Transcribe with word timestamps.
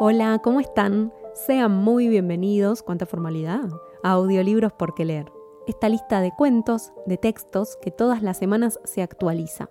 Hola, 0.00 0.40
¿cómo 0.42 0.58
están? 0.58 1.12
Sean 1.34 1.70
muy 1.70 2.08
bienvenidos, 2.08 2.82
cuánta 2.82 3.06
formalidad, 3.06 3.70
a 4.02 4.10
Audiolibros 4.10 4.72
por 4.72 4.92
qué 4.92 5.04
leer. 5.04 5.32
Esta 5.68 5.88
lista 5.88 6.20
de 6.20 6.32
cuentos, 6.36 6.92
de 7.06 7.16
textos 7.16 7.78
que 7.80 7.92
todas 7.92 8.20
las 8.20 8.36
semanas 8.36 8.80
se 8.82 9.02
actualiza. 9.02 9.70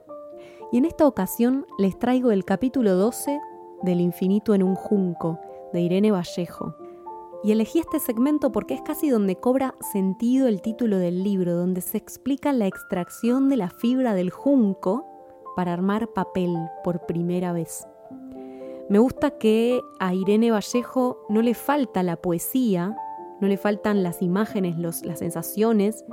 Y 0.71 0.77
en 0.77 0.85
esta 0.85 1.07
ocasión 1.07 1.65
les 1.77 1.99
traigo 1.99 2.31
el 2.31 2.45
capítulo 2.45 2.95
12 2.95 3.37
del 3.81 3.99
infinito 3.99 4.55
en 4.55 4.63
un 4.63 4.75
junco, 4.75 5.41
de 5.73 5.81
Irene 5.81 6.11
Vallejo. 6.11 6.73
Y 7.43 7.51
elegí 7.51 7.79
este 7.79 7.99
segmento 7.99 8.53
porque 8.53 8.75
es 8.75 8.81
casi 8.81 9.09
donde 9.09 9.35
cobra 9.35 9.75
sentido 9.91 10.47
el 10.47 10.61
título 10.61 10.99
del 10.99 11.21
libro, 11.21 11.53
donde 11.53 11.81
se 11.81 11.97
explica 11.97 12.53
la 12.53 12.67
extracción 12.67 13.49
de 13.49 13.57
la 13.57 13.69
fibra 13.69 14.13
del 14.13 14.29
junco 14.29 15.05
para 15.57 15.73
armar 15.73 16.13
papel 16.13 16.55
por 16.81 17.05
primera 17.05 17.51
vez. 17.51 17.85
Me 18.89 18.99
gusta 18.99 19.31
que 19.31 19.81
a 19.99 20.13
Irene 20.13 20.51
Vallejo 20.51 21.25
no 21.29 21.41
le 21.41 21.53
falta 21.53 22.03
la 22.03 22.17
poesía, 22.17 22.95
no 23.39 23.47
le 23.47 23.57
faltan 23.57 24.03
las 24.03 24.21
imágenes, 24.21 24.77
las 24.77 25.19
sensaciones, 25.19 26.03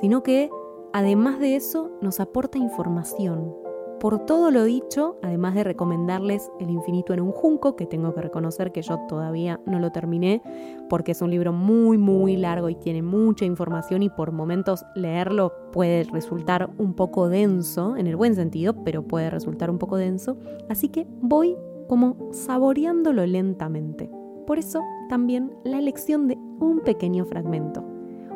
sino 0.00 0.22
que 0.22 0.50
además 0.94 1.38
de 1.40 1.56
eso 1.56 1.90
nos 2.00 2.18
aporta 2.18 2.56
información. 2.56 3.54
Por 4.00 4.24
todo 4.24 4.50
lo 4.50 4.64
dicho, 4.64 5.16
además 5.22 5.54
de 5.54 5.64
recomendarles 5.64 6.50
El 6.60 6.70
infinito 6.70 7.12
en 7.14 7.20
un 7.20 7.32
junco, 7.32 7.76
que 7.76 7.86
tengo 7.86 8.14
que 8.14 8.22
reconocer 8.22 8.72
que 8.72 8.82
yo 8.82 8.98
todavía 9.08 9.60
no 9.66 9.78
lo 9.78 9.90
terminé, 9.90 10.42
porque 10.88 11.12
es 11.12 11.22
un 11.22 11.30
libro 11.30 11.52
muy, 11.52 11.98
muy 11.98 12.36
largo 12.36 12.70
y 12.70 12.74
tiene 12.76 13.02
mucha 13.02 13.44
información 13.44 14.02
y 14.02 14.08
por 14.08 14.32
momentos 14.32 14.84
leerlo 14.94 15.52
puede 15.72 16.04
resultar 16.04 16.70
un 16.78 16.94
poco 16.94 17.28
denso, 17.28 17.96
en 17.96 18.06
el 18.06 18.16
buen 18.16 18.34
sentido, 18.34 18.84
pero 18.84 19.02
puede 19.02 19.28
resultar 19.30 19.70
un 19.70 19.78
poco 19.78 19.96
denso. 19.96 20.36
Así 20.68 20.88
que 20.88 21.06
voy 21.20 21.56
como 21.88 22.16
saboreándolo 22.32 23.26
lentamente. 23.26 24.10
Por 24.46 24.58
eso 24.58 24.82
también 25.08 25.56
la 25.64 25.78
elección 25.78 26.28
de 26.28 26.36
un 26.60 26.80
pequeño 26.80 27.24
fragmento. 27.24 27.84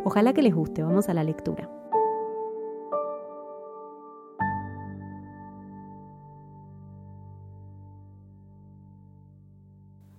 Ojalá 0.05 0.33
que 0.33 0.43
les 0.43 0.55
guste, 0.55 0.83
vamos 0.83 1.09
a 1.09 1.15
la 1.15 1.25
lectura. 1.25 1.71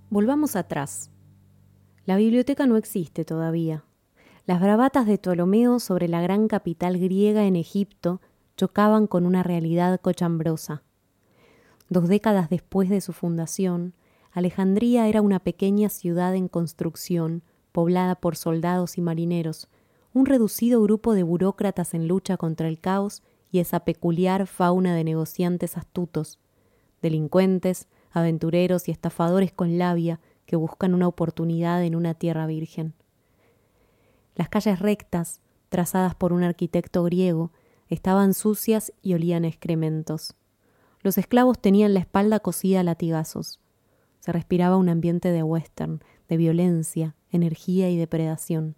Volvamos 0.09 0.57
atrás. 0.57 1.09
La 2.05 2.17
biblioteca 2.17 2.65
no 2.65 2.75
existe 2.75 3.23
todavía. 3.23 3.85
Las 4.45 4.59
bravatas 4.59 5.05
de 5.05 5.17
Ptolomeo 5.17 5.79
sobre 5.79 6.09
la 6.09 6.21
gran 6.21 6.49
capital 6.49 6.99
griega 6.99 7.45
en 7.45 7.55
Egipto 7.55 8.19
chocaban 8.57 9.07
con 9.07 9.25
una 9.25 9.41
realidad 9.41 10.01
cochambrosa. 10.01 10.83
Dos 11.91 12.07
décadas 12.07 12.49
después 12.49 12.87
de 12.87 13.01
su 13.01 13.11
fundación, 13.11 13.93
Alejandría 14.31 15.09
era 15.09 15.21
una 15.21 15.39
pequeña 15.39 15.89
ciudad 15.89 16.33
en 16.35 16.47
construcción, 16.47 17.43
poblada 17.73 18.15
por 18.15 18.37
soldados 18.37 18.97
y 18.97 19.01
marineros, 19.01 19.67
un 20.13 20.25
reducido 20.25 20.81
grupo 20.81 21.13
de 21.13 21.23
burócratas 21.23 21.93
en 21.93 22.07
lucha 22.07 22.37
contra 22.37 22.69
el 22.69 22.79
caos 22.79 23.23
y 23.51 23.59
esa 23.59 23.81
peculiar 23.81 24.47
fauna 24.47 24.95
de 24.95 25.03
negociantes 25.03 25.75
astutos, 25.75 26.39
delincuentes, 27.01 27.89
aventureros 28.11 28.87
y 28.87 28.91
estafadores 28.91 29.51
con 29.51 29.77
labia 29.77 30.21
que 30.45 30.55
buscan 30.55 30.93
una 30.93 31.09
oportunidad 31.09 31.83
en 31.83 31.97
una 31.97 32.13
tierra 32.13 32.47
virgen. 32.47 32.93
Las 34.35 34.47
calles 34.47 34.79
rectas, 34.79 35.41
trazadas 35.67 36.15
por 36.15 36.31
un 36.31 36.43
arquitecto 36.43 37.03
griego, 37.03 37.51
estaban 37.89 38.33
sucias 38.33 38.93
y 39.01 39.13
olían 39.13 39.43
excrementos. 39.43 40.35
Los 41.01 41.17
esclavos 41.17 41.59
tenían 41.59 41.93
la 41.93 41.99
espalda 41.99 42.39
cosida 42.39 42.81
a 42.81 42.83
latigazos. 42.83 43.59
Se 44.19 44.31
respiraba 44.31 44.77
un 44.77 44.89
ambiente 44.89 45.31
de 45.31 45.41
western, 45.41 46.03
de 46.29 46.37
violencia, 46.37 47.15
energía 47.31 47.89
y 47.89 47.97
depredación. 47.97 48.75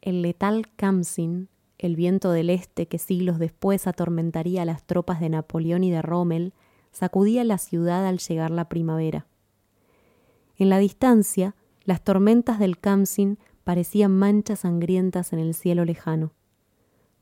El 0.00 0.22
letal 0.22 0.72
Kamsin, 0.76 1.48
el 1.78 1.96
viento 1.96 2.30
del 2.30 2.50
este 2.50 2.86
que 2.86 2.98
siglos 2.98 3.38
después 3.38 3.86
atormentaría 3.86 4.62
a 4.62 4.64
las 4.64 4.84
tropas 4.84 5.20
de 5.20 5.28
Napoleón 5.28 5.82
y 5.82 5.90
de 5.90 6.02
Rommel, 6.02 6.52
sacudía 6.92 7.42
la 7.42 7.58
ciudad 7.58 8.06
al 8.06 8.18
llegar 8.18 8.50
la 8.50 8.68
primavera. 8.68 9.26
En 10.56 10.68
la 10.68 10.78
distancia, 10.78 11.56
las 11.84 12.02
tormentas 12.04 12.58
del 12.58 12.78
Kamsin 12.78 13.38
parecían 13.64 14.16
manchas 14.16 14.60
sangrientas 14.60 15.32
en 15.32 15.38
el 15.38 15.54
cielo 15.54 15.84
lejano. 15.84 16.32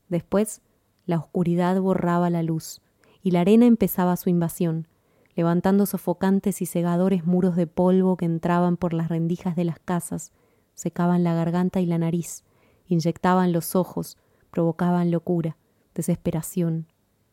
Después, 0.07 0.61
la 1.05 1.17
oscuridad 1.17 1.79
borraba 1.79 2.29
la 2.29 2.43
luz, 2.43 2.81
y 3.21 3.31
la 3.31 3.41
arena 3.41 3.65
empezaba 3.65 4.15
su 4.15 4.29
invasión, 4.29 4.87
levantando 5.35 5.85
sofocantes 5.85 6.61
y 6.61 6.65
cegadores 6.65 7.25
muros 7.25 7.55
de 7.55 7.67
polvo 7.67 8.17
que 8.17 8.25
entraban 8.25 8.77
por 8.77 8.93
las 8.93 9.09
rendijas 9.09 9.55
de 9.55 9.65
las 9.65 9.79
casas, 9.79 10.31
secaban 10.73 11.23
la 11.23 11.33
garganta 11.33 11.81
y 11.81 11.85
la 11.85 11.97
nariz, 11.97 12.43
inyectaban 12.87 13.51
los 13.51 13.75
ojos, 13.75 14.17
provocaban 14.51 15.11
locura, 15.11 15.57
desesperación 15.95 16.87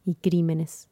y 0.05 0.15
crímenes. 0.15 0.89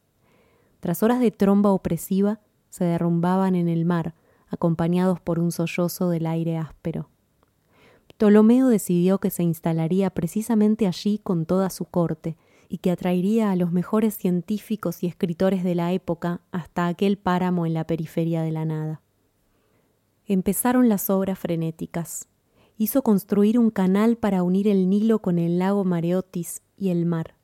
Tras 0.80 1.02
horas 1.02 1.20
de 1.20 1.30
tromba 1.30 1.70
opresiva, 1.70 2.40
se 2.68 2.84
derrumbaban 2.84 3.54
en 3.54 3.68
el 3.68 3.84
mar, 3.84 4.14
acompañados 4.48 5.20
por 5.20 5.38
un 5.38 5.52
sollozo 5.52 6.10
del 6.10 6.26
aire 6.26 6.58
áspero. 6.58 7.08
Ptolomeo 8.08 8.68
decidió 8.68 9.18
que 9.18 9.30
se 9.30 9.42
instalaría 9.42 10.10
precisamente 10.10 10.86
allí 10.86 11.18
con 11.18 11.46
toda 11.46 11.70
su 11.70 11.84
corte, 11.84 12.36
y 12.74 12.78
que 12.78 12.90
atraería 12.90 13.52
a 13.52 13.56
los 13.56 13.70
mejores 13.70 14.16
científicos 14.16 15.04
y 15.04 15.06
escritores 15.06 15.62
de 15.62 15.76
la 15.76 15.92
época 15.92 16.40
hasta 16.50 16.88
aquel 16.88 17.16
páramo 17.18 17.66
en 17.66 17.72
la 17.72 17.86
periferia 17.86 18.42
de 18.42 18.50
la 18.50 18.64
nada. 18.64 19.00
Empezaron 20.26 20.88
las 20.88 21.08
obras 21.08 21.38
frenéticas. 21.38 22.26
Hizo 22.76 23.02
construir 23.02 23.60
un 23.60 23.70
canal 23.70 24.16
para 24.16 24.42
unir 24.42 24.66
el 24.66 24.90
Nilo 24.90 25.20
con 25.20 25.38
el 25.38 25.60
lago 25.60 25.84
Mareotis 25.84 26.62
y 26.76 26.88
el 26.88 27.06
mar. 27.06 27.36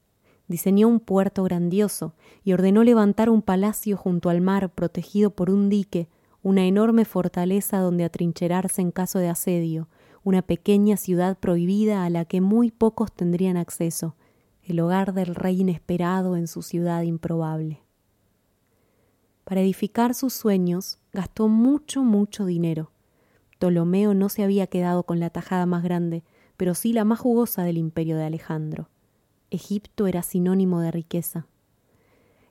Diseñó 0.49 0.89
un 0.89 0.99
puerto 0.99 1.45
grandioso 1.45 2.13
y 2.43 2.53
ordenó 2.53 2.83
levantar 2.83 3.31
un 3.31 3.43
palacio 3.43 3.97
junto 3.97 4.31
al 4.31 4.41
mar 4.41 4.75
protegido 4.75 5.31
por 5.31 5.49
un 5.49 5.69
dique, 5.69 6.09
una 6.43 6.67
enorme 6.67 7.05
fortaleza 7.05 7.79
donde 7.79 8.03
atrincherarse 8.03 8.83
en 8.83 8.91
caso 8.91 9.21
de 9.21 9.29
asedio, 9.29 9.87
una 10.25 10.43
pequeña 10.43 10.97
ciudad 10.97 11.39
prohibida 11.39 12.05
a 12.05 12.11
la 12.11 12.25
que 12.25 12.41
muy 12.41 12.73
pocos 12.73 13.13
tendrían 13.13 13.57
acceso, 13.57 14.17
el 14.71 14.81
hogar 14.81 15.15
del 15.15 15.35
rey 15.35 15.61
inesperado 15.61 16.37
en 16.37 16.47
su 16.47 16.63
ciudad 16.63 17.03
improbable. 17.03 17.83
Para 19.45 19.61
edificar 19.61 20.15
sus 20.15 20.33
sueños 20.33 20.99
gastó 21.13 21.49
mucho, 21.49 22.03
mucho 22.03 22.47
dinero. 22.47 22.93
Ptolomeo 23.59 24.15
no 24.15 24.29
se 24.29 24.43
había 24.43 24.67
quedado 24.69 25.03
con 25.03 25.21
la 25.21 25.31
tajada 25.31 25.67
más 25.67 25.83
grande, 25.83 26.23
pero 26.57 26.75
sí 26.75 26.93
la 26.93 27.05
más 27.05 27.19
jugosa 27.19 27.63
del 27.63 27.79
imperio 27.79 28.17
de 28.17 28.25
Alejandro. 28.25 28.89
Egipto 29.51 30.07
era 30.07 30.23
sinónimo 30.23 30.81
de 30.81 30.91
riqueza. 30.91 31.47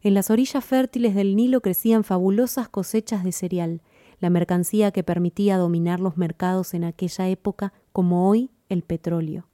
En 0.01 0.13
las 0.13 0.29
orillas 0.29 0.63
fértiles 0.63 1.15
del 1.15 1.35
Nilo 1.35 1.61
crecían 1.61 2.03
fabulosas 2.03 2.69
cosechas 2.69 3.23
de 3.23 3.31
cereal, 3.31 3.81
la 4.19 4.29
mercancía 4.29 4.91
que 4.91 5.03
permitía 5.03 5.57
dominar 5.57 5.99
los 5.99 6.17
mercados 6.17 6.73
en 6.73 6.83
aquella 6.83 7.27
época 7.29 7.73
como 7.91 8.29
hoy 8.29 8.51
el 8.67 8.83
petróleo. 8.83 9.47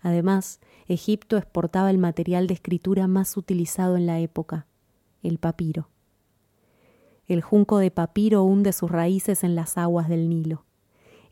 Además, 0.00 0.60
Egipto 0.86 1.36
exportaba 1.36 1.90
el 1.90 1.98
material 1.98 2.46
de 2.46 2.54
escritura 2.54 3.06
más 3.06 3.36
utilizado 3.36 3.96
en 3.96 4.06
la 4.06 4.20
época, 4.20 4.66
el 5.22 5.38
papiro. 5.38 5.88
El 7.26 7.42
junco 7.42 7.78
de 7.78 7.90
papiro 7.90 8.42
hunde 8.44 8.72
sus 8.72 8.90
raíces 8.90 9.44
en 9.44 9.54
las 9.54 9.76
aguas 9.76 10.08
del 10.08 10.28
Nilo. 10.28 10.64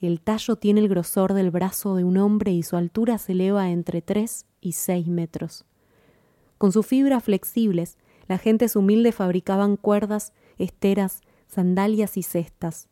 El 0.00 0.20
tallo 0.20 0.56
tiene 0.56 0.80
el 0.80 0.88
grosor 0.88 1.32
del 1.32 1.50
brazo 1.50 1.96
de 1.96 2.04
un 2.04 2.18
hombre 2.18 2.52
y 2.52 2.62
su 2.62 2.76
altura 2.76 3.16
se 3.16 3.32
eleva 3.32 3.70
entre 3.70 4.02
tres 4.02 4.44
y 4.60 4.72
seis 4.72 5.06
metros. 5.06 5.64
Con 6.58 6.72
sus 6.72 6.86
fibras 6.86 7.24
flexibles, 7.24 7.96
las 8.28 8.42
gentes 8.42 8.76
humildes 8.76 9.14
fabricaban 9.14 9.76
cuerdas, 9.76 10.34
esteras, 10.58 11.22
sandalias 11.46 12.16
y 12.16 12.22
cestas. 12.22 12.88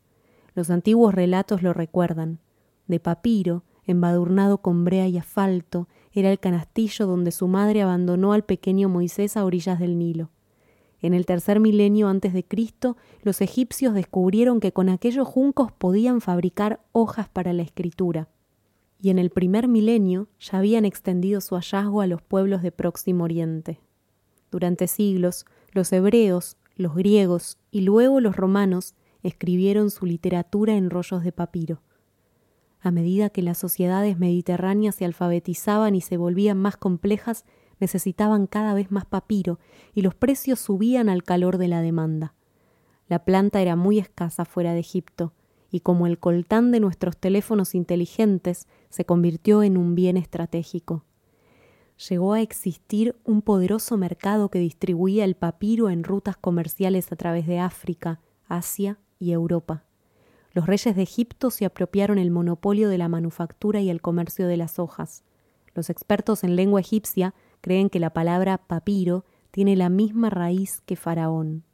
Los 0.55 0.71
antiguos 0.71 1.15
relatos 1.15 1.63
lo 1.63 1.75
recuerdan. 1.75 2.39
De 2.87 3.01
papiro, 3.01 3.65
embadurnado 3.87 4.59
con 4.59 4.85
brea 4.85 5.09
y 5.09 5.19
asfalto, 5.19 5.89
era 6.13 6.31
el 6.31 6.39
canastillo 6.39 7.07
donde 7.07 7.33
su 7.33 7.49
madre 7.49 7.83
abandonó 7.83 8.33
al 8.33 8.45
pequeño 8.45 8.89
Moisés 8.89 9.37
a 9.37 9.45
orillas 9.45 9.79
del 9.79 9.99
Nilo. 9.99 10.31
En 11.01 11.13
el 11.13 11.27
tercer 11.27 11.61
milenio 11.61 12.09
antes 12.09 12.33
de 12.33 12.45
Cristo, 12.45 12.97
los 13.23 13.41
egipcios 13.43 13.93
descubrieron 13.93 14.59
que 14.59 14.73
con 14.73 14.89
aquellos 14.89 15.29
juncos 15.29 15.71
podían 15.71 16.21
fabricar 16.21 16.81
hojas 16.93 17.29
para 17.29 17.53
la 17.53 17.63
escritura. 17.63 18.29
Y 19.03 19.11
en 19.11 19.19
el 19.19 19.29
primer 19.29 19.69
milenio 19.69 20.29
ya 20.41 20.59
habían 20.59 20.87
extendido 20.87 21.43
su 21.43 21.57
hallazgo 21.57 22.01
a 22.01 22.07
los 22.07 22.23
pueblos 22.23 22.63
de 22.63 22.73
Próximo 22.73 23.25
Oriente. 23.25 23.81
Durante 24.51 24.87
siglos, 24.87 25.45
los 25.73 25.93
hebreos, 25.93 26.57
los 26.77 26.95
griegos 26.95 27.59
y 27.71 27.83
luego 27.83 28.21
los 28.21 28.37
romanos 28.37 28.95
escribieron 29.23 29.91
su 29.91 30.07
literatura 30.07 30.75
en 30.75 30.89
rollos 30.91 31.23
de 31.23 31.33
papiro. 31.33 31.83
A 32.85 32.91
medida 32.91 33.31
que 33.31 33.41
las 33.41 33.57
sociedades 33.57 34.19
mediterráneas 34.19 34.97
se 34.97 35.07
alfabetizaban 35.07 35.95
y 35.95 36.03
se 36.03 36.19
volvían 36.19 36.59
más 36.59 36.77
complejas, 36.77 37.47
necesitaban 37.81 38.47
cada 38.47 38.75
vez 38.75 38.91
más 38.91 39.07
papiro 39.07 39.59
y 39.95 40.03
los 40.03 40.15
precios 40.15 40.61
subían 40.61 41.09
al 41.09 41.23
calor 41.23 41.57
de 41.57 41.69
la 41.69 41.81
demanda. 41.81 42.35
La 43.09 43.25
planta 43.25 43.63
era 43.63 43.75
muy 43.75 43.99
escasa 43.99 44.45
fuera 44.45 44.75
de 44.75 44.81
Egipto 44.81 45.33
y 45.71 45.81
como 45.81 46.07
el 46.07 46.19
coltán 46.19 46.73
de 46.73 46.81
nuestros 46.81 47.17
teléfonos 47.17 47.75
inteligentes 47.75 48.69
se 48.91 49.07
convirtió 49.07 49.63
en 49.63 49.79
un 49.79 49.95
bien 49.95 50.19
estratégico. 50.19 51.07
Llegó 52.11 52.35
a 52.35 52.43
existir 52.43 53.17
un 53.25 53.41
poderoso 53.41 53.97
mercado 53.97 54.51
que 54.51 54.59
distribuía 54.59 55.25
el 55.25 55.37
papiro 55.37 55.89
en 55.89 56.05
rutas 56.05 56.37
comerciales 56.37 57.11
a 57.13 57.17
través 57.17 57.47
de 57.47 57.61
África, 57.61 58.21
Asia 58.47 58.99
y 59.19 59.33
Europa. 59.33 59.85
Los 60.55 60.67
reyes 60.67 60.95
de 60.95 61.03
Egipto 61.03 61.51
se 61.51 61.65
apropiaron 61.65 62.17
el 62.17 62.31
monopolio 62.31 62.89
de 62.89 62.97
la 62.97 63.09
manufactura 63.09 63.81
y 63.81 63.91
el 63.91 64.01
comercio 64.01 64.47
de 64.47 64.57
las 64.57 64.79
hojas. 64.79 65.25
Los 65.75 65.91
expertos 65.91 66.45
en 66.45 66.55
lengua 66.55 66.81
egipcia 66.81 67.35
creen 67.61 67.91
que 67.91 67.99
la 67.99 68.11
palabra 68.11 68.59
papiro 68.59 69.25
tiene 69.51 69.75
la 69.75 69.89
misma 69.89 70.31
raíz 70.31 70.81
que 70.87 70.95
faraón. 70.95 71.65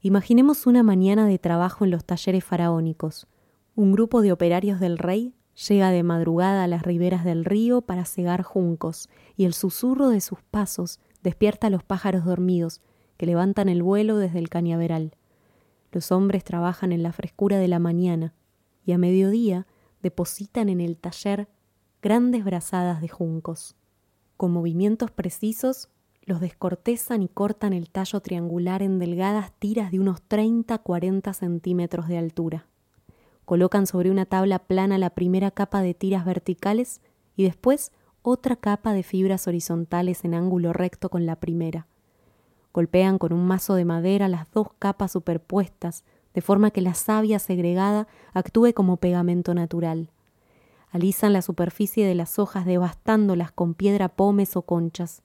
Imaginemos 0.00 0.66
una 0.66 0.82
mañana 0.82 1.26
de 1.26 1.38
trabajo 1.38 1.84
en 1.84 1.92
los 1.92 2.04
talleres 2.04 2.44
faraónicos. 2.44 3.28
Un 3.76 3.92
grupo 3.92 4.20
de 4.20 4.32
operarios 4.32 4.80
del 4.80 4.98
rey 4.98 5.32
llega 5.68 5.90
de 5.90 6.02
madrugada 6.02 6.64
a 6.64 6.68
las 6.68 6.82
riberas 6.82 7.24
del 7.24 7.44
río 7.44 7.82
para 7.82 8.04
cegar 8.04 8.42
juncos, 8.42 9.08
y 9.36 9.44
el 9.44 9.54
susurro 9.54 10.08
de 10.08 10.20
sus 10.20 10.42
pasos 10.42 10.98
despierta 11.22 11.68
a 11.68 11.70
los 11.70 11.84
pájaros 11.84 12.24
dormidos, 12.24 12.80
que 13.16 13.26
levantan 13.26 13.68
el 13.68 13.84
vuelo 13.84 14.16
desde 14.16 14.40
el 14.40 14.48
cañaveral. 14.48 15.14
Los 15.94 16.10
hombres 16.10 16.42
trabajan 16.42 16.90
en 16.90 17.04
la 17.04 17.12
frescura 17.12 17.56
de 17.58 17.68
la 17.68 17.78
mañana 17.78 18.34
y 18.84 18.90
a 18.90 18.98
mediodía 18.98 19.68
depositan 20.02 20.68
en 20.68 20.80
el 20.80 20.96
taller 20.96 21.46
grandes 22.02 22.44
brazadas 22.44 23.00
de 23.00 23.06
juncos. 23.06 23.76
Con 24.36 24.50
movimientos 24.50 25.12
precisos 25.12 25.90
los 26.24 26.40
descortezan 26.40 27.22
y 27.22 27.28
cortan 27.28 27.72
el 27.72 27.90
tallo 27.90 28.18
triangular 28.18 28.82
en 28.82 28.98
delgadas 28.98 29.52
tiras 29.60 29.92
de 29.92 30.00
unos 30.00 30.18
30-40 30.28 31.32
centímetros 31.32 32.08
de 32.08 32.18
altura. 32.18 32.66
Colocan 33.44 33.86
sobre 33.86 34.10
una 34.10 34.26
tabla 34.26 34.58
plana 34.58 34.98
la 34.98 35.10
primera 35.10 35.52
capa 35.52 35.80
de 35.80 35.94
tiras 35.94 36.24
verticales 36.24 37.02
y 37.36 37.44
después 37.44 37.92
otra 38.22 38.56
capa 38.56 38.94
de 38.94 39.04
fibras 39.04 39.46
horizontales 39.46 40.24
en 40.24 40.34
ángulo 40.34 40.72
recto 40.72 41.08
con 41.08 41.24
la 41.24 41.36
primera. 41.36 41.86
Golpean 42.74 43.18
con 43.18 43.32
un 43.32 43.46
mazo 43.46 43.76
de 43.76 43.84
madera 43.84 44.28
las 44.28 44.50
dos 44.50 44.68
capas 44.80 45.12
superpuestas, 45.12 46.04
de 46.34 46.40
forma 46.40 46.72
que 46.72 46.80
la 46.80 46.94
savia 46.94 47.38
segregada 47.38 48.08
actúe 48.32 48.74
como 48.74 48.96
pegamento 48.96 49.54
natural. 49.54 50.10
Alisan 50.90 51.32
la 51.32 51.40
superficie 51.40 52.04
de 52.04 52.16
las 52.16 52.40
hojas 52.40 52.66
devastándolas 52.66 53.52
con 53.52 53.74
piedra 53.74 54.08
pomes 54.08 54.56
o 54.56 54.62
conchas. 54.62 55.22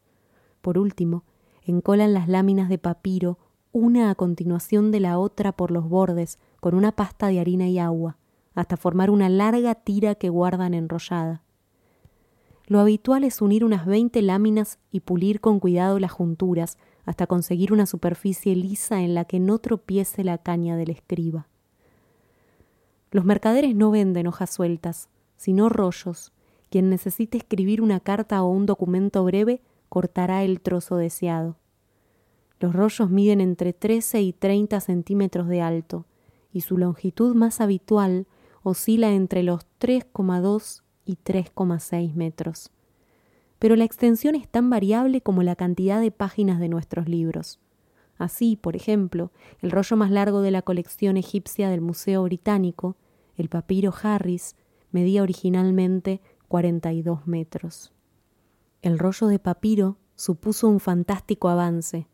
Por 0.62 0.78
último, 0.78 1.24
encolan 1.64 2.14
las 2.14 2.28
láminas 2.28 2.70
de 2.70 2.78
papiro 2.78 3.40
una 3.72 4.12
a 4.12 4.16
continuación 4.16 4.92
de 4.92 5.00
la 5.00 5.18
otra 5.18 5.52
por 5.52 5.72
los 5.72 5.90
bordes 5.90 6.38
con 6.60 6.76
una 6.76 6.92
pasta 6.92 7.28
de 7.28 7.40
harina 7.40 7.68
y 7.68 7.80
agua, 7.80 8.18
hasta 8.54 8.78
formar 8.78 9.10
una 9.10 9.28
larga 9.30 9.74
tira 9.74 10.16
que 10.16 10.30
guardan 10.30 10.76
enrollada. 10.76 11.44
Lo 12.66 12.80
habitual 12.80 13.24
es 13.24 13.42
unir 13.42 13.66
unas 13.66 13.88
veinte 13.88 14.22
láminas 14.22 14.78
y 14.92 15.00
pulir 15.00 15.42
con 15.42 15.60
cuidado 15.60 15.98
las 15.98 16.12
junturas 16.12 16.78
hasta 17.10 17.26
conseguir 17.26 17.74
una 17.74 17.88
superficie 17.88 18.56
lisa 18.56 19.02
en 19.02 19.16
la 19.16 19.26
que 19.26 19.40
no 19.40 19.58
tropiece 19.58 20.24
la 20.24 20.38
caña 20.38 20.78
del 20.78 20.92
escriba. 20.92 21.48
Los 23.10 23.26
mercaderes 23.26 23.76
no 23.76 23.90
venden 23.90 24.28
hojas 24.28 24.52
sueltas, 24.52 25.10
sino 25.36 25.70
rollos. 25.70 26.32
Quien 26.70 26.92
necesite 26.92 27.40
escribir 27.40 27.82
una 27.82 28.00
carta 28.00 28.44
o 28.44 28.52
un 28.52 28.68
documento 28.68 29.24
breve 29.24 29.60
cortará 29.90 30.44
el 30.44 30.62
trozo 30.62 30.98
deseado. 30.98 31.56
Los 32.60 32.74
rollos 32.74 33.10
miden 33.10 33.42
entre 33.42 33.74
13 33.74 34.22
y 34.22 34.32
30 34.32 34.80
centímetros 34.80 35.48
de 35.48 35.62
alto, 35.62 36.06
y 36.54 36.62
su 36.62 36.78
longitud 36.78 37.34
más 37.34 37.60
habitual 37.60 38.28
oscila 38.62 39.12
entre 39.14 39.42
los 39.42 39.66
3,2 39.80 40.84
y 41.06 41.16
3,6 41.16 42.14
metros 42.14 42.70
pero 43.60 43.76
la 43.76 43.84
extensión 43.84 44.36
es 44.36 44.48
tan 44.48 44.70
variable 44.70 45.22
como 45.22 45.44
la 45.44 45.56
cantidad 45.56 46.02
de 46.02 46.12
páginas 46.12 46.60
de 46.60 46.70
nuestros 46.70 47.08
libros. 47.08 47.60
Así, 48.18 48.56
por 48.56 48.76
ejemplo, 48.76 49.32
el 49.62 49.72
rollo 49.72 49.96
más 49.96 50.12
largo 50.12 50.42
de 50.42 50.52
la 50.52 50.62
colección 50.62 51.18
egipcia 51.18 51.70
del 51.70 51.82
Museo 51.82 52.24
Británico, 52.24 52.96
el 53.38 53.50
papiro 53.50 53.94
Harris, 54.02 54.56
medía 54.92 55.24
originalmente 55.24 56.22
42 56.48 57.28
metros. 57.28 57.94
El 58.82 58.98
rollo 58.98 59.28
de 59.28 59.40
papiro 59.40 59.98
supuso 60.16 60.68
un 60.68 60.80
fantástico 60.80 61.48
avance. 61.48 62.08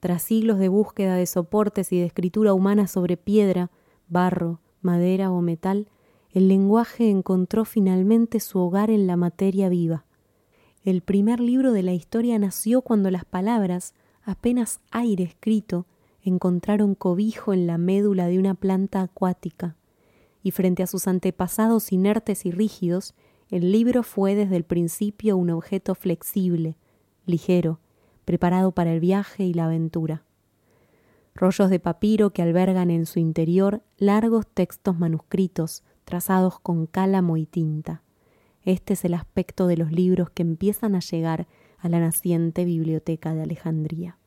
Tras 0.00 0.22
siglos 0.22 0.58
de 0.58 0.68
búsqueda 0.68 1.14
de 1.14 1.26
soportes 1.26 1.92
y 1.92 2.00
de 2.00 2.06
escritura 2.06 2.54
humana 2.54 2.86
sobre 2.86 3.16
piedra, 3.16 3.70
barro, 4.08 4.60
madera 4.82 5.30
o 5.30 5.40
metal, 5.42 5.88
el 6.30 6.48
lenguaje 6.48 7.08
encontró 7.08 7.64
finalmente 7.64 8.40
su 8.40 8.58
hogar 8.58 8.90
en 8.90 9.06
la 9.06 9.16
materia 9.16 9.68
viva. 9.68 10.05
El 10.86 11.00
primer 11.00 11.40
libro 11.40 11.72
de 11.72 11.82
la 11.82 11.94
historia 11.94 12.38
nació 12.38 12.80
cuando 12.80 13.10
las 13.10 13.24
palabras, 13.24 13.92
apenas 14.22 14.78
aire 14.92 15.24
escrito, 15.24 15.84
encontraron 16.22 16.94
cobijo 16.94 17.52
en 17.52 17.66
la 17.66 17.76
médula 17.76 18.28
de 18.28 18.38
una 18.38 18.54
planta 18.54 19.02
acuática, 19.02 19.74
y 20.44 20.52
frente 20.52 20.84
a 20.84 20.86
sus 20.86 21.08
antepasados 21.08 21.90
inertes 21.90 22.46
y 22.46 22.52
rígidos, 22.52 23.16
el 23.50 23.72
libro 23.72 24.04
fue 24.04 24.36
desde 24.36 24.54
el 24.54 24.62
principio 24.62 25.36
un 25.36 25.50
objeto 25.50 25.96
flexible, 25.96 26.76
ligero, 27.24 27.80
preparado 28.24 28.70
para 28.70 28.92
el 28.92 29.00
viaje 29.00 29.42
y 29.42 29.54
la 29.54 29.64
aventura. 29.64 30.22
Rollos 31.34 31.68
de 31.68 31.80
papiro 31.80 32.30
que 32.30 32.42
albergan 32.42 32.92
en 32.92 33.06
su 33.06 33.18
interior 33.18 33.82
largos 33.98 34.46
textos 34.46 34.96
manuscritos 34.96 35.82
trazados 36.04 36.60
con 36.60 36.86
cálamo 36.86 37.36
y 37.38 37.44
tinta. 37.44 38.04
Este 38.66 38.94
es 38.94 39.04
el 39.04 39.14
aspecto 39.14 39.68
de 39.68 39.76
los 39.76 39.92
libros 39.92 40.28
que 40.30 40.42
empiezan 40.42 40.96
a 40.96 40.98
llegar 40.98 41.46
a 41.78 41.88
la 41.88 42.00
naciente 42.00 42.64
biblioteca 42.64 43.32
de 43.32 43.42
Alejandría. 43.42 44.18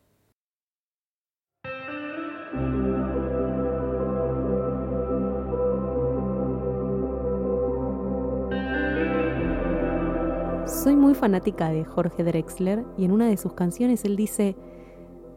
Soy 10.65 10.95
muy 10.95 11.15
fanática 11.15 11.69
de 11.69 11.83
Jorge 11.83 12.23
Drexler 12.23 12.85
y 12.97 13.03
en 13.03 13.11
una 13.11 13.27
de 13.27 13.35
sus 13.35 13.51
canciones 13.51 14.05
él 14.05 14.15
dice, 14.15 14.55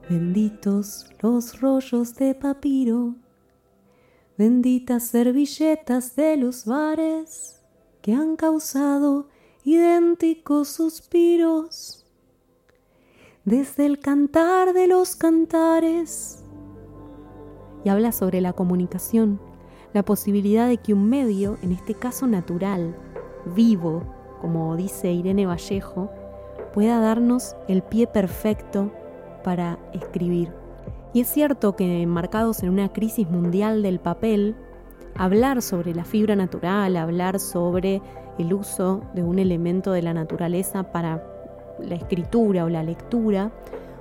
benditos 0.08 1.10
los 1.20 1.60
rollos 1.60 2.14
de 2.14 2.36
papiro, 2.36 3.16
benditas 4.38 5.08
servilletas 5.08 6.14
de 6.14 6.36
los 6.36 6.66
bares 6.66 7.61
que 8.02 8.12
han 8.12 8.36
causado 8.36 9.28
idénticos 9.64 10.68
suspiros 10.68 12.04
desde 13.44 13.86
el 13.86 14.00
cantar 14.00 14.72
de 14.72 14.88
los 14.88 15.16
cantares. 15.16 16.44
Y 17.84 17.88
habla 17.88 18.12
sobre 18.12 18.40
la 18.40 18.52
comunicación, 18.52 19.40
la 19.92 20.04
posibilidad 20.04 20.68
de 20.68 20.78
que 20.78 20.94
un 20.94 21.08
medio, 21.08 21.58
en 21.62 21.72
este 21.72 21.94
caso 21.94 22.26
natural, 22.26 22.96
vivo, 23.54 24.02
como 24.40 24.76
dice 24.76 25.12
Irene 25.12 25.46
Vallejo, 25.46 26.10
pueda 26.74 27.00
darnos 27.00 27.56
el 27.68 27.82
pie 27.82 28.06
perfecto 28.06 28.92
para 29.44 29.78
escribir. 29.92 30.52
Y 31.12 31.20
es 31.20 31.28
cierto 31.28 31.76
que 31.76 32.02
enmarcados 32.02 32.62
en 32.62 32.70
una 32.70 32.92
crisis 32.92 33.28
mundial 33.28 33.82
del 33.82 34.00
papel, 34.00 34.56
hablar 35.14 35.62
sobre 35.62 35.94
la 35.94 36.04
fibra 36.04 36.36
natural, 36.36 36.96
hablar 36.96 37.38
sobre 37.38 38.02
el 38.38 38.54
uso 38.54 39.02
de 39.14 39.22
un 39.22 39.38
elemento 39.38 39.92
de 39.92 40.02
la 40.02 40.14
naturaleza 40.14 40.92
para 40.92 41.24
la 41.78 41.94
escritura 41.94 42.64
o 42.64 42.68
la 42.68 42.82
lectura, 42.82 43.52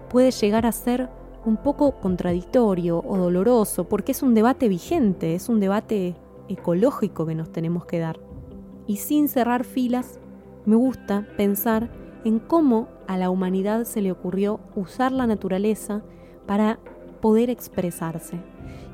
puede 0.10 0.32
llegar 0.32 0.66
a 0.66 0.72
ser 0.72 1.10
un 1.46 1.58
poco 1.58 1.94
contradictorio 2.00 3.04
o 3.06 3.18
doloroso, 3.18 3.86
porque 3.86 4.12
es 4.12 4.22
un 4.22 4.34
debate 4.34 4.68
vigente, 4.68 5.36
es 5.36 5.50
un 5.50 5.60
debate 5.60 6.16
ecológico 6.48 7.26
que 7.26 7.36
nos 7.36 7.52
tenemos 7.52 7.86
que 7.86 8.00
dar. 8.00 8.20
Y 8.88 8.98
sin 8.98 9.28
cerrar 9.28 9.64
filas, 9.64 10.20
me 10.66 10.76
gusta 10.76 11.28
pensar 11.38 11.90
en 12.24 12.40
cómo 12.40 12.88
a 13.08 13.18
la 13.18 13.30
humanidad 13.30 13.86
se 13.86 14.02
le 14.02 14.12
ocurrió 14.12 14.60
usar 14.76 15.12
la 15.12 15.26
naturaleza 15.26 16.04
para 16.46 16.80
poder 17.22 17.50
expresarse. 17.50 18.40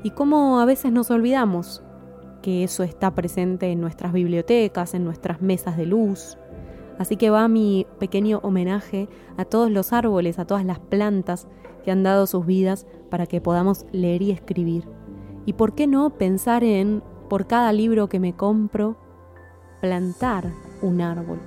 Y 0.02 0.10
cómo 0.10 0.60
a 0.60 0.64
veces 0.64 0.92
nos 0.92 1.10
olvidamos 1.10 1.82
que 2.42 2.64
eso 2.64 2.82
está 2.82 3.14
presente 3.14 3.70
en 3.70 3.80
nuestras 3.80 4.12
bibliotecas, 4.12 4.94
en 4.94 5.04
nuestras 5.04 5.40
mesas 5.40 5.76
de 5.76 5.86
luz. 5.86 6.38
Así 6.98 7.16
que 7.16 7.30
va 7.30 7.46
mi 7.48 7.86
pequeño 7.98 8.40
homenaje 8.42 9.08
a 9.36 9.44
todos 9.44 9.70
los 9.70 9.92
árboles, 9.92 10.38
a 10.38 10.46
todas 10.46 10.64
las 10.64 10.80
plantas 10.80 11.46
que 11.84 11.90
han 11.90 12.02
dado 12.02 12.26
sus 12.26 12.44
vidas 12.44 12.86
para 13.10 13.26
que 13.26 13.40
podamos 13.40 13.86
leer 13.92 14.22
y 14.22 14.32
escribir. 14.32 14.84
Y 15.46 15.54
por 15.54 15.74
qué 15.74 15.86
no 15.86 16.10
pensar 16.10 16.64
en, 16.64 17.02
por 17.28 17.46
cada 17.46 17.72
libro 17.72 18.08
que 18.08 18.20
me 18.20 18.34
compro, 18.34 18.96
plantar 19.80 20.52
un 20.82 21.00
árbol. 21.00 21.38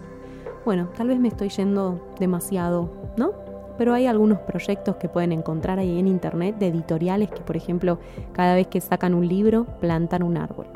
Bueno, 0.65 0.89
tal 0.95 1.09
vez 1.09 1.19
me 1.19 1.27
estoy 1.27 1.49
yendo 1.49 2.13
demasiado, 2.19 2.89
¿no? 3.17 3.33
Pero 3.81 3.95
hay 3.95 4.05
algunos 4.05 4.37
proyectos 4.37 4.97
que 4.97 5.09
pueden 5.09 5.31
encontrar 5.31 5.79
ahí 5.79 5.97
en 5.97 6.07
internet 6.07 6.55
de 6.59 6.67
editoriales 6.67 7.31
que, 7.31 7.41
por 7.41 7.57
ejemplo, 7.57 7.97
cada 8.31 8.53
vez 8.53 8.67
que 8.67 8.79
sacan 8.79 9.15
un 9.15 9.27
libro, 9.27 9.65
plantan 9.79 10.21
un 10.21 10.37
árbol. 10.37 10.67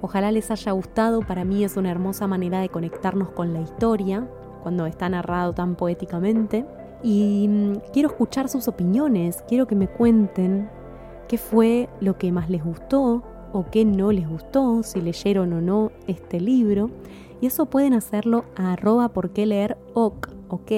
Ojalá 0.00 0.32
les 0.32 0.50
haya 0.50 0.72
gustado, 0.72 1.20
para 1.20 1.44
mí 1.44 1.64
es 1.64 1.76
una 1.76 1.90
hermosa 1.90 2.26
manera 2.26 2.60
de 2.60 2.70
conectarnos 2.70 3.28
con 3.28 3.52
la 3.52 3.60
historia, 3.60 4.26
cuando 4.62 4.86
está 4.86 5.06
narrado 5.10 5.52
tan 5.52 5.74
poéticamente. 5.74 6.64
Y 7.02 7.46
mm, 7.46 7.72
quiero 7.92 8.08
escuchar 8.08 8.48
sus 8.48 8.68
opiniones, 8.68 9.44
quiero 9.46 9.66
que 9.66 9.74
me 9.74 9.88
cuenten 9.88 10.70
qué 11.28 11.36
fue 11.36 11.90
lo 12.00 12.16
que 12.16 12.32
más 12.32 12.48
les 12.48 12.64
gustó 12.64 13.22
o 13.52 13.66
qué 13.70 13.84
no 13.84 14.12
les 14.12 14.26
gustó, 14.26 14.82
si 14.82 15.02
leyeron 15.02 15.52
o 15.52 15.60
no 15.60 15.92
este 16.06 16.40
libro. 16.40 16.88
Y 17.42 17.48
eso 17.48 17.66
pueden 17.66 17.92
hacerlo 17.92 18.46
a 18.56 18.72
arroba 18.72 19.10
por 19.10 19.34
qué 19.34 19.44
leer 19.44 19.76
ok, 19.92 20.28
ok, 20.48 20.72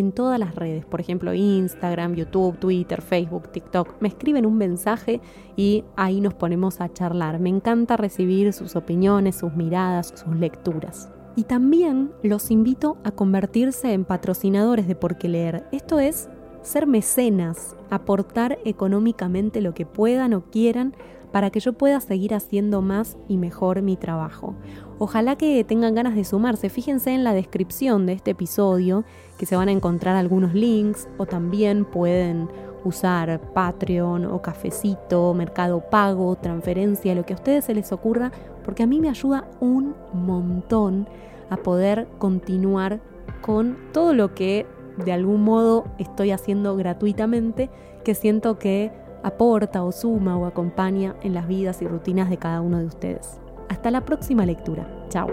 en 0.00 0.12
todas 0.12 0.38
las 0.38 0.54
redes, 0.54 0.84
por 0.84 1.00
ejemplo 1.00 1.34
Instagram, 1.34 2.14
YouTube, 2.14 2.58
Twitter, 2.58 3.02
Facebook, 3.02 3.50
TikTok. 3.50 3.96
Me 4.00 4.08
escriben 4.08 4.46
un 4.46 4.56
mensaje 4.56 5.20
y 5.56 5.84
ahí 5.96 6.20
nos 6.20 6.34
ponemos 6.34 6.80
a 6.80 6.92
charlar. 6.92 7.40
Me 7.40 7.48
encanta 7.48 7.96
recibir 7.96 8.52
sus 8.52 8.76
opiniones, 8.76 9.36
sus 9.36 9.54
miradas, 9.54 10.12
sus 10.14 10.36
lecturas. 10.36 11.10
Y 11.36 11.44
también 11.44 12.10
los 12.22 12.50
invito 12.50 12.96
a 13.04 13.12
convertirse 13.12 13.92
en 13.92 14.04
patrocinadores 14.04 14.88
de 14.88 14.96
Por 14.96 15.18
qué 15.18 15.28
leer. 15.28 15.68
Esto 15.72 16.00
es 16.00 16.28
ser 16.62 16.86
mecenas, 16.86 17.76
aportar 17.90 18.58
económicamente 18.64 19.60
lo 19.60 19.72
que 19.74 19.86
puedan 19.86 20.34
o 20.34 20.42
quieran 20.42 20.94
para 21.32 21.50
que 21.50 21.60
yo 21.60 21.72
pueda 21.72 22.00
seguir 22.00 22.34
haciendo 22.34 22.82
más 22.82 23.16
y 23.28 23.36
mejor 23.36 23.82
mi 23.82 23.96
trabajo. 23.96 24.54
Ojalá 24.98 25.36
que 25.36 25.62
tengan 25.64 25.94
ganas 25.94 26.14
de 26.14 26.24
sumarse. 26.24 26.70
Fíjense 26.70 27.12
en 27.12 27.24
la 27.24 27.32
descripción 27.32 28.06
de 28.06 28.14
este 28.14 28.32
episodio 28.32 29.04
que 29.38 29.46
se 29.46 29.56
van 29.56 29.68
a 29.68 29.72
encontrar 29.72 30.16
algunos 30.16 30.54
links 30.54 31.08
o 31.18 31.26
también 31.26 31.84
pueden 31.84 32.48
usar 32.84 33.40
Patreon 33.52 34.24
o 34.26 34.40
Cafecito, 34.40 35.34
Mercado 35.34 35.80
Pago, 35.90 36.36
transferencia, 36.36 37.14
lo 37.14 37.24
que 37.24 37.34
a 37.34 37.36
ustedes 37.36 37.64
se 37.64 37.74
les 37.74 37.92
ocurra, 37.92 38.32
porque 38.64 38.82
a 38.82 38.86
mí 38.86 39.00
me 39.00 39.08
ayuda 39.08 39.48
un 39.60 39.94
montón 40.12 41.08
a 41.50 41.56
poder 41.56 42.08
continuar 42.18 43.00
con 43.42 43.76
todo 43.92 44.14
lo 44.14 44.34
que 44.34 44.66
de 45.04 45.12
algún 45.12 45.42
modo 45.42 45.84
estoy 45.98 46.30
haciendo 46.32 46.76
gratuitamente, 46.76 47.70
que 48.04 48.14
siento 48.14 48.58
que 48.58 48.92
aporta 49.28 49.84
o 49.84 49.92
suma 49.92 50.36
o 50.36 50.46
acompaña 50.46 51.14
en 51.22 51.34
las 51.34 51.46
vidas 51.46 51.80
y 51.82 51.86
rutinas 51.86 52.28
de 52.28 52.36
cada 52.38 52.60
uno 52.60 52.78
de 52.78 52.86
ustedes. 52.86 53.40
Hasta 53.68 53.90
la 53.90 54.04
próxima 54.04 54.44
lectura. 54.44 54.88
Chao. 55.08 55.28